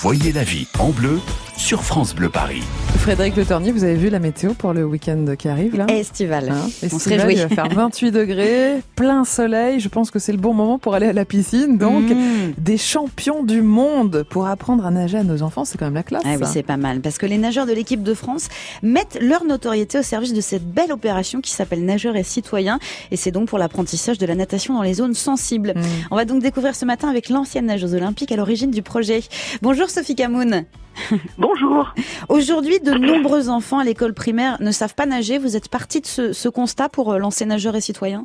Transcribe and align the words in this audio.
Voyez 0.00 0.30
la 0.30 0.44
vie 0.44 0.68
en 0.78 0.90
bleu 0.90 1.18
sur 1.56 1.82
France 1.82 2.14
Bleu 2.14 2.28
Paris. 2.28 2.62
Frédéric 3.08 3.36
Le 3.36 3.46
Tornier, 3.46 3.72
vous 3.72 3.84
avez 3.84 3.94
vu 3.94 4.10
la 4.10 4.18
météo 4.18 4.52
pour 4.52 4.74
le 4.74 4.84
week-end 4.84 5.24
qui 5.38 5.48
arrive 5.48 5.74
là 5.74 5.86
Estival. 5.88 6.50
Hein 6.50 6.60
On 6.66 6.88
se 6.90 6.96
Estival, 6.96 7.20
réjouit. 7.20 7.36
Il 7.36 7.48
va 7.48 7.48
faire 7.48 7.74
28 7.74 8.10
degrés, 8.10 8.82
plein 8.96 9.24
soleil. 9.24 9.80
Je 9.80 9.88
pense 9.88 10.10
que 10.10 10.18
c'est 10.18 10.32
le 10.32 10.36
bon 10.36 10.52
moment 10.52 10.78
pour 10.78 10.94
aller 10.94 11.06
à 11.06 11.14
la 11.14 11.24
piscine. 11.24 11.78
Donc, 11.78 12.02
Mmh. 12.02 12.52
des 12.58 12.76
champions 12.76 13.44
du 13.44 13.62
monde 13.62 14.26
pour 14.28 14.46
apprendre 14.46 14.84
à 14.84 14.90
nager 14.90 15.16
à 15.16 15.24
nos 15.24 15.40
enfants, 15.40 15.64
c'est 15.64 15.78
quand 15.78 15.86
même 15.86 15.94
la 15.94 16.02
classe. 16.02 16.22
Ah 16.26 16.36
oui, 16.38 16.46
c'est 16.52 16.62
pas 16.62 16.76
mal. 16.76 17.00
Parce 17.00 17.16
que 17.16 17.24
les 17.24 17.38
nageurs 17.38 17.64
de 17.64 17.72
l'équipe 17.72 18.02
de 18.02 18.12
France 18.12 18.48
mettent 18.82 19.16
leur 19.22 19.44
notoriété 19.44 20.00
au 20.00 20.02
service 20.02 20.34
de 20.34 20.42
cette 20.42 20.70
belle 20.70 20.92
opération 20.92 21.40
qui 21.40 21.50
s'appelle 21.50 21.86
Nageurs 21.86 22.16
et 22.16 22.24
Citoyens. 22.24 22.78
Et 23.10 23.16
c'est 23.16 23.30
donc 23.30 23.48
pour 23.48 23.56
l'apprentissage 23.56 24.18
de 24.18 24.26
la 24.26 24.34
natation 24.34 24.74
dans 24.74 24.82
les 24.82 24.92
zones 24.92 25.14
sensibles. 25.14 25.72
Mm. 25.74 25.82
On 26.10 26.16
va 26.16 26.26
donc 26.26 26.42
découvrir 26.42 26.74
ce 26.74 26.84
matin 26.84 27.08
avec 27.08 27.30
l'ancienne 27.30 27.64
nageuse 27.64 27.94
olympique 27.94 28.32
à 28.32 28.36
l'origine 28.36 28.70
du 28.70 28.82
projet. 28.82 29.22
Bonjour 29.62 29.88
Sophie 29.88 30.14
Camoun. 30.14 30.66
Bonjour. 31.38 31.94
Aujourd'hui, 32.28 32.80
de 32.80 32.92
nombreux 32.92 33.48
enfants 33.48 33.78
à 33.78 33.84
l'école 33.84 34.14
primaire 34.14 34.56
ne 34.60 34.70
savent 34.70 34.94
pas 34.94 35.06
nager. 35.06 35.38
Vous 35.38 35.56
êtes 35.56 35.68
partie 35.68 36.00
de 36.00 36.06
ce, 36.06 36.48
constat 36.48 36.88
pour 36.88 37.12
euh, 37.12 37.18
lancer 37.18 37.44
Nageurs 37.44 37.76
et 37.76 37.80
Citoyens? 37.80 38.24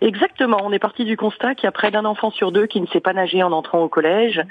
Exactement, 0.00 0.58
on 0.62 0.72
est 0.72 0.78
parti 0.78 1.04
du 1.04 1.16
constat 1.16 1.54
qu'il 1.54 1.64
y 1.64 1.68
a 1.68 1.72
près 1.72 1.90
d'un 1.90 2.04
enfant 2.04 2.30
sur 2.30 2.52
deux 2.52 2.66
qui 2.66 2.80
ne 2.80 2.86
sait 2.86 3.00
pas 3.00 3.12
nager 3.12 3.42
en 3.42 3.52
entrant 3.52 3.82
au 3.82 3.88
collège 3.88 4.42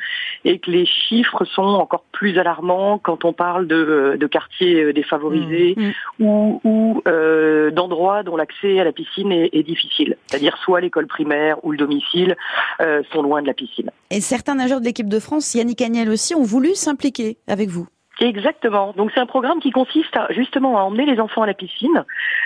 et 0.45 0.59
que 0.59 0.69
les 0.69 0.85
chiffres 0.85 1.45
sont 1.45 1.61
encore 1.61 2.03
plus 2.11 2.37
alarmants 2.37 2.99
quand 2.99 3.25
on 3.25 3.33
parle 3.33 3.67
de, 3.67 4.17
de 4.19 4.27
quartiers 4.27 4.83
euh, 4.83 4.93
défavorisés 4.93 5.57
Mmh. 5.77 5.91
ou, 6.19 6.61
ou 6.63 7.01
euh, 7.07 7.71
d'endroits 7.71 8.23
dont 8.23 8.35
l'accès 8.35 8.79
à 8.79 8.83
la 8.83 8.91
piscine 8.91 9.31
est, 9.31 9.49
est 9.53 9.63
difficile. 9.63 10.17
C'est-à-dire 10.27 10.57
soit 10.63 10.81
l'école 10.81 11.07
primaire 11.07 11.63
ou 11.63 11.71
le 11.71 11.77
domicile 11.77 12.35
euh, 12.81 13.01
sont 13.11 13.21
loin 13.21 13.41
de 13.41 13.47
la 13.47 13.53
piscine. 13.53 13.91
Et 14.09 14.21
certains 14.21 14.55
nageurs 14.55 14.79
de 14.79 14.85
l'équipe 14.85 15.09
de 15.09 15.19
France, 15.19 15.53
Yannick 15.53 15.81
Agnel 15.81 16.09
aussi, 16.09 16.35
ont 16.35 16.43
voulu 16.43 16.75
s'impliquer 16.75 17.37
avec 17.47 17.69
vous. 17.69 17.87
Exactement. 18.19 18.93
Donc 18.97 19.11
c'est 19.13 19.19
un 19.19 19.25
programme 19.27 19.59
qui 19.59 19.69
consiste 19.71 20.15
à, 20.17 20.27
justement 20.31 20.77
à 20.79 20.81
emmener 20.81 21.05
les 21.05 21.19
enfants 21.19 21.43
à 21.43 21.45
la 21.47 21.53
piscine, 21.53 22.03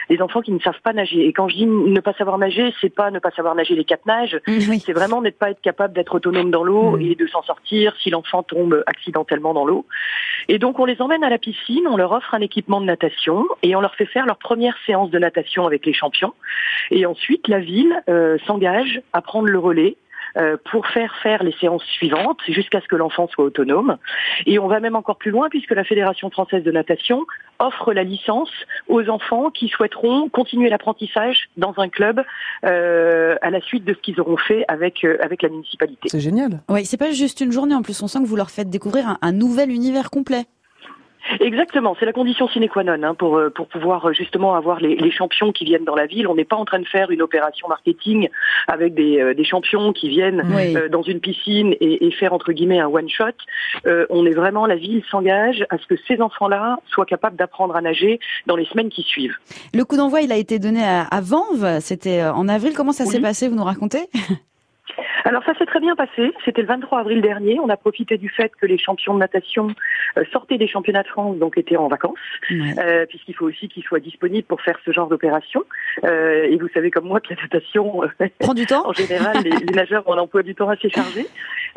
les 0.09 0.22
enfants 0.22 0.42
qui 0.42 0.52
ne 0.52 0.59
savent 0.59 0.82
pas 0.84 0.92
nager. 0.94 1.26
Et 1.26 1.34
quand 1.34 1.48
je 1.48 1.56
dis 1.56 1.66
ne 1.66 2.00
pas 2.02 2.14
savoir 2.14 2.38
nager, 2.38 2.73
c'est 2.82 2.94
pas 2.94 3.09
ne 3.09 3.20
pas 3.20 3.32
savoir 3.32 3.56
nager 3.56 3.76
les 3.76 3.86
quatre 3.86 4.06
nages, 4.06 4.38
Oui. 4.48 4.80
c'est 4.86 4.92
vraiment 4.94 5.22
ne 5.22 5.30
pas 5.30 5.52
être 5.52 5.62
capable 5.62 5.94
d'être 5.94 6.16
autonome 6.16 6.52
dans 6.52 6.64
l'eau 6.64 6.98
Mm. 6.98 7.02
et 7.02 7.16
de 7.16 7.26
s'en 7.28 7.42
sortir 7.44 7.96
si 8.02 8.09
l'enfant 8.09 8.44
tombe 8.44 8.84
accidentellement 8.86 9.54
dans 9.54 9.66
l'eau. 9.66 9.86
Et 10.50 10.59
donc 10.59 10.78
on 10.80 10.86
les 10.86 11.02
emmène 11.02 11.23
à 11.23 11.30
la 11.30 11.38
piscine, 11.38 11.88
on 11.88 11.96
leur 11.96 12.12
offre 12.12 12.34
un 12.34 12.42
équipement 12.42 12.81
de 12.81 12.86
natation 12.86 13.46
et 13.64 13.76
on 13.76 13.81
leur 13.81 13.96
fait 13.96 14.06
faire 14.06 14.26
leur 14.26 14.38
première 14.38 14.76
séance 14.86 15.09
de 15.09 15.20
natation 15.20 15.66
avec 15.66 15.86
les 15.86 15.94
champions. 15.94 16.34
Et 16.90 17.06
ensuite 17.06 17.48
la 17.48 17.59
ville 17.59 18.02
euh, 18.09 18.38
s'engage 18.46 19.02
à 19.14 19.22
prendre 19.22 19.48
le 19.48 19.59
relais. 19.59 19.96
Euh, 20.38 20.58
pour 20.72 20.88
faire 20.88 21.14
faire 21.22 21.44
les 21.44 21.54
séances 21.60 21.84
suivantes 21.84 22.40
jusqu'à 22.48 22.82
ce 22.82 22.88
que 22.88 22.96
l'enfant 22.96 23.28
soit 23.28 23.46
autonome. 23.46 23.98
Et 24.46 24.60
on 24.60 24.68
va 24.68 24.80
même 24.80 24.96
encore 24.96 25.18
plus 25.18 25.32
loin 25.32 25.50
puisque 25.50 25.72
la 25.72 25.84
Fédération 25.84 26.30
française 26.30 26.64
de 26.64 26.72
natation 26.72 27.26
offre 27.60 27.94
la 27.94 28.04
licence 28.04 28.52
aux 28.88 29.08
enfants 29.09 29.52
qui 29.52 29.68
souhaiteront 29.68 30.30
continuer 30.30 30.70
l'apprentissage 30.70 31.50
dans 31.58 31.74
un 31.78 31.90
club 31.90 32.24
euh, 32.66 33.36
à 33.42 33.50
la 33.50 33.62
suite 33.62 33.86
de 33.86 33.94
ce 33.94 34.00
qu'ils 34.00 34.20
auront 34.20 34.38
fait 34.38 34.66
avec, 34.68 35.04
euh, 35.04 35.18
avec 35.22 35.42
la 35.42 35.50
municipalité. 35.50 36.09
C'est 36.09 36.20
génial. 36.20 36.62
Oui, 36.70 36.86
c'est 36.86 36.98
pas 36.98 37.12
juste 37.12 37.42
une 37.42 37.52
journée. 37.52 37.76
En 37.76 37.82
plus, 37.82 38.02
on 38.02 38.08
sent 38.08 38.20
que 38.20 38.28
vous 38.28 38.36
leur 38.36 38.50
faites 38.50 38.70
découvrir 38.70 39.08
un, 39.08 39.18
un 39.22 39.32
nouvel 39.32 39.72
univers 39.72 40.09
complet. 40.09 40.46
Exactement, 41.40 41.96
c'est 42.00 42.06
la 42.06 42.14
condition 42.14 42.48
sine 42.50 42.68
qua 42.68 42.84
non 42.84 43.02
hein, 43.04 43.16
pour, 43.16 43.38
euh, 43.38 43.50
pour 43.50 43.68
pouvoir 43.68 44.06
euh, 44.10 44.14
justement 44.14 44.56
avoir 44.56 44.80
les, 44.80 44.96
les 44.96 45.12
champions 45.12 45.52
qui 45.52 45.66
viennent 45.66 45.86
dans 45.86 45.96
la 45.96 46.06
ville. 46.06 46.28
On 46.28 46.36
n'est 46.36 46.46
pas 46.46 46.56
en 46.56 46.66
train 46.66 46.80
de 46.80 46.88
faire 46.88 47.10
une 47.12 47.22
opération 47.22 47.68
marketing 47.68 48.30
avec 48.68 48.94
des, 48.94 49.20
euh, 49.20 49.34
des 49.34 49.44
champions 49.44 49.94
qui 49.94 50.09
viennent 50.09 50.44
Oui. 50.56 50.76
euh, 50.76 50.90
dans 50.90 51.02
une 51.02 51.20
piscine 51.20 51.74
et, 51.80 52.06
et 52.08 52.12
faire 52.12 52.34
entre 52.34 52.52
guillemets 52.52 52.80
un 52.80 52.88
one 52.88 53.09
shot. 53.09 53.26
Euh, 53.86 54.06
on 54.09 54.26
est 54.26 54.32
vraiment, 54.34 54.66
la 54.66 54.76
ville 54.76 55.04
s'engage 55.09 55.66
à 55.70 55.78
ce 55.78 55.86
que 55.88 55.96
ces 56.08 56.22
enfants-là 56.22 56.80
soient 56.90 57.06
capables 57.06 57.36
d'apprendre 57.38 57.76
à 57.76 57.82
nager 57.82 58.20
dans 58.48 58.56
les 58.56 58.66
semaines 58.66 58.90
qui 58.90 59.04
suivent. 59.04 59.36
Le 59.74 59.84
coup 59.86 59.98
d'envoi, 59.98 60.22
il 60.22 60.32
a 60.32 60.38
été 60.38 60.59
donné 60.59 60.84
à, 60.84 61.04
à 61.04 61.22
Vanves. 61.22 61.80
C'était 61.80 62.24
en 62.24 62.48
avril. 62.48 62.74
Comment 62.75 62.92
ça 62.92 63.06
Oui. 63.06 63.12
s'est 63.12 63.19
passé 63.22 63.48
Vous 63.48 63.56
nous 63.56 63.63
racontez? 63.63 64.09
Alors 65.26 65.44
ça 65.46 65.54
s'est 65.56 65.66
très 65.66 65.80
bien 65.80 65.96
passé. 65.96 66.32
C'était 66.46 66.62
le 66.62 66.68
23 66.68 67.00
avril 67.00 67.22
dernier. 67.22 67.59
On 67.59 67.70
a 67.70 67.78
profité 67.78 68.18
du 68.18 68.30
fait 68.30 68.52
que 68.59 68.66
les 68.66 68.78
champions 68.78 69.14
de 69.14 69.20
natation 69.20 69.68
euh, 70.18 70.24
sortaient 70.32 70.58
des 70.58 70.68
championnats 70.68 71.04
de 71.04 71.08
France, 71.08 71.38
donc 71.38 71.58
étaient 71.58 71.78
en 71.78 71.88
vacances, 71.88 72.18
Ouais. 72.50 72.74
euh, 72.80 73.06
puisqu'il 73.06 73.36
faut 73.36 73.46
aussi 73.48 73.68
qu'ils 73.70 73.84
soient 73.84 74.00
disponibles 74.00 74.48
pour 74.48 74.62
faire 74.62 74.80
ce 74.86 74.92
genre 74.92 75.08
d'opération. 75.08 75.64
Euh, 76.04 76.44
et 76.44 76.58
vous 76.58 76.68
savez 76.74 76.92
comme 76.92 77.06
moi 77.08 77.20
que 77.20 77.34
la 77.34 77.42
natation, 77.42 78.02
Prend 78.40 78.54
du 78.54 78.66
temps 78.66 78.84
en 78.90 78.94
général, 78.94 79.38
les, 79.44 79.52
les 79.52 79.74
nageurs 79.74 80.08
ont 80.08 80.14
un 80.14 80.18
emploi 80.20 80.44
du 80.44 80.56
temps 80.56 80.70
assez 80.70 80.90
chargé. 80.90 81.28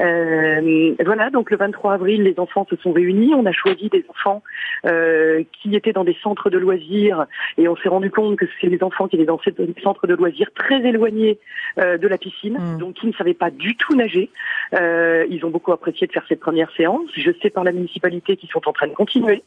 Euh, 0.00 0.94
voilà, 1.04 1.30
donc 1.30 1.50
le 1.50 1.56
23 1.56 1.94
avril, 1.94 2.22
les 2.22 2.38
enfants 2.38 2.66
se 2.68 2.76
sont 2.76 2.92
réunis. 2.92 3.34
On 3.34 3.46
a 3.46 3.52
choisi 3.52 3.88
des 3.88 4.04
enfants 4.08 4.42
euh, 4.86 5.42
qui 5.52 5.76
étaient 5.76 5.92
dans 5.92 6.04
des 6.04 6.16
centres 6.22 6.50
de 6.50 6.58
loisirs 6.58 7.26
et 7.58 7.68
on 7.68 7.76
s'est 7.76 7.88
rendu 7.88 8.10
compte 8.10 8.36
que 8.36 8.46
c'est 8.60 8.68
des 8.68 8.82
enfants 8.82 9.08
qui 9.08 9.16
étaient 9.16 9.24
dans 9.24 9.40
ces 9.44 9.54
centres 9.82 10.06
de 10.06 10.14
loisirs 10.14 10.50
très 10.54 10.80
éloignés 10.86 11.38
euh, 11.78 11.98
de 11.98 12.08
la 12.08 12.18
piscine, 12.18 12.58
Mm. 12.58 12.78
donc 12.78 12.94
qui 12.94 13.06
ne 13.06 13.12
savaient 13.12 13.34
pas 13.34 13.50
du 13.50 13.76
tout 13.76 13.94
nager. 13.94 14.30
Euh, 14.74 15.24
ils 15.30 15.44
ont 15.44 15.50
beaucoup 15.50 15.72
apprécié 15.72 16.06
de 16.06 16.12
faire 16.12 16.24
cette 16.28 16.40
première 16.40 16.70
séance. 16.76 17.08
Je 17.16 17.30
sais 17.42 17.50
par 17.50 17.64
la 17.64 17.72
municipalité 17.72 18.36
qu'ils 18.36 18.50
sont 18.50 18.66
en 18.68 18.72
train 18.72 18.86
de 18.88 18.92
continuer 18.94 19.42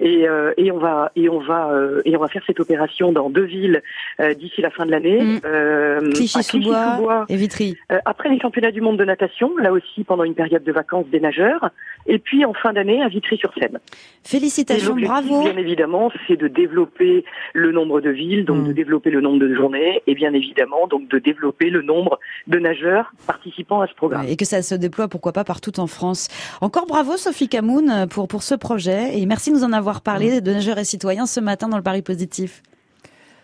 et, 0.00 0.28
euh, 0.28 0.52
et 0.56 0.70
on 0.70 0.78
va 0.78 1.10
et 1.16 1.28
on 1.28 1.40
va 1.40 1.70
euh, 1.72 2.00
et 2.04 2.16
on 2.16 2.20
va 2.20 2.28
faire 2.28 2.42
cette 2.46 2.60
opération 2.60 3.10
dans 3.12 3.28
deux 3.30 3.44
villes 3.44 3.82
euh, 4.20 4.34
d'ici 4.34 4.60
la 4.60 4.70
fin 4.70 4.86
de 4.86 4.90
l'année. 4.90 5.20
Mm. 5.22 5.40
Euh, 5.44 5.98
à 5.98 6.10
Clichy-sous-Bois 6.12 7.26
et 7.28 7.36
Vitry. 7.36 7.76
euh, 7.92 7.98
après 8.04 8.28
les 8.28 8.38
championnats 8.40 8.70
du 8.70 8.80
monde 8.80 8.98
de 8.98 9.04
natation, 9.04 9.56
là 9.56 9.72
aussi 9.72 10.04
pendant 10.04 10.24
une 10.24 10.34
période 10.34 10.62
de 10.64 10.72
vacances 10.72 11.06
des 11.08 11.20
nageurs, 11.20 11.70
et 12.06 12.18
puis 12.18 12.44
en 12.44 12.52
fin 12.54 12.72
d'année 12.72 13.02
à 13.02 13.08
Vitry-sur-Seine. 13.08 13.78
Félicitations, 14.24 14.94
bravo. 14.96 15.42
bien 15.42 15.56
évidemment, 15.56 16.12
c'est 16.26 16.36
de 16.36 16.48
développer 16.48 17.24
le 17.54 17.72
nombre 17.72 18.00
de 18.00 18.10
villes, 18.10 18.44
donc 18.44 18.58
Mm. 18.58 18.68
de 18.68 18.72
développer 18.72 19.10
le 19.10 19.20
nombre 19.20 19.38
de 19.38 19.54
journées, 19.54 20.02
et 20.06 20.14
bien 20.14 20.32
évidemment 20.34 20.86
donc 20.88 21.08
de 21.08 21.18
développer 21.18 21.70
le 21.70 21.82
nombre 21.82 22.18
de 22.46 22.58
nageurs 22.58 23.12
participant 23.26 23.80
à 23.80 23.86
ce 23.86 23.94
programme. 23.94 24.24
Ouais, 24.26 24.32
Et 24.32 24.36
que 24.36 24.44
ça 24.44 24.62
se 24.68 24.74
déploie, 24.74 25.08
pourquoi 25.08 25.32
pas, 25.32 25.44
partout 25.44 25.80
en 25.80 25.86
France. 25.86 26.28
Encore 26.60 26.86
bravo, 26.86 27.16
Sophie 27.16 27.48
Camoun, 27.48 28.06
pour, 28.08 28.28
pour 28.28 28.42
ce 28.42 28.54
projet. 28.54 29.18
Et 29.18 29.26
merci 29.26 29.50
de 29.50 29.56
nous 29.56 29.64
en 29.64 29.72
avoir 29.72 30.00
parlé 30.00 30.40
de 30.40 30.52
nageurs 30.52 30.78
et 30.78 30.84
citoyens 30.84 31.26
ce 31.26 31.40
matin 31.40 31.68
dans 31.68 31.76
le 31.76 31.82
Paris 31.82 32.02
Positif. 32.02 32.62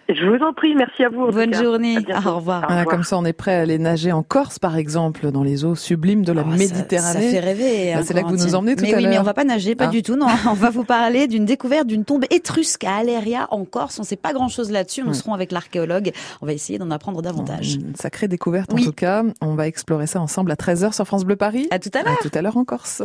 Je 0.08 0.26
vous 0.26 0.42
en 0.44 0.52
prie, 0.52 0.74
merci 0.74 1.02
à 1.04 1.08
vous. 1.08 1.30
Bonne 1.30 1.54
journée. 1.54 1.96
À 1.96 2.00
bientôt. 2.00 2.28
Au 2.28 2.36
revoir. 2.36 2.66
Comme 2.86 3.02
ça, 3.04 3.16
on 3.16 3.24
est 3.24 3.32
prêt 3.32 3.54
à 3.54 3.60
aller 3.62 3.78
nager 3.78 4.12
en 4.12 4.22
Corse, 4.22 4.58
par 4.58 4.76
exemple, 4.76 5.30
dans 5.30 5.42
les 5.42 5.64
eaux 5.64 5.74
sublimes 5.74 6.24
de 6.24 6.32
la 6.32 6.42
Oh, 6.46 6.50
ça- 6.50 6.56
Méditerranée. 6.58 7.22
Ça, 7.22 7.30
fait 7.30 7.40
rêver. 7.40 7.92
Bah, 7.94 8.02
c'est 8.04 8.12
là 8.14 8.22
que 8.22 8.28
vous 8.28 8.36
nous 8.36 8.54
emmenez 8.54 8.76
tout 8.76 8.84
mais 8.84 8.92
à 8.94 8.96
oui, 8.98 9.06
mais 9.06 9.18
on 9.18 9.22
va 9.22 9.32
pas 9.34 9.44
nager, 9.44 9.74
pas 9.74 9.84
Ah. 9.86 9.88
du 9.88 10.02
tout. 10.02 10.16
Non, 10.16 10.26
on 10.50 10.52
va 10.52 10.68
vous 10.70 10.84
parler 10.84 11.26
d'une 11.26 11.44
découverte 11.46 11.86
d'une 11.86 12.04
tombe 12.04 12.24
étrusque 12.30 12.84
à 12.84 12.96
Aléria 12.96 13.48
en 13.50 13.64
Corse. 13.64 13.98
On 13.98 14.02
sait 14.02 14.16
pas 14.16 14.32
grand 14.34 14.48
chose 14.48 14.70
là-dessus. 14.70 15.00
Nous 15.02 15.08
Ouais. 15.08 15.14
serons 15.14 15.32
avec 15.32 15.52
l'archéologue. 15.52 16.12
On 16.42 16.46
va 16.46 16.52
essayer 16.52 16.78
d'en 16.78 16.90
apprendre 16.90 17.22
davantage. 17.22 17.74
Une 17.76 17.96
sacrée 17.96 18.28
découverte, 18.28 18.70
Oui. 18.74 18.82
en 18.82 18.84
tout 18.84 18.92
cas. 18.92 19.22
On 19.40 19.54
va 19.54 19.66
explorer 19.68 20.06
ça 20.06 20.20
ensemble 20.20 20.50
à 20.50 20.56
13h 20.56 20.92
sur 20.92 21.06
France 21.06 21.24
Bleu 21.24 21.36
Paris. 21.36 21.66
À 21.70 21.78
tout 21.78 21.90
à 21.94 22.02
l'heure. 22.02 22.12
À 22.20 22.22
tout 22.22 22.30
à 22.36 22.42
l'heure 22.42 22.56
en 22.58 22.64
Corse. 22.64 23.02